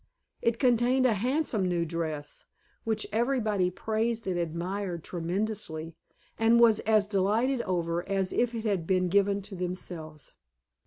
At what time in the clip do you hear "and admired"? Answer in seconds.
4.25-5.03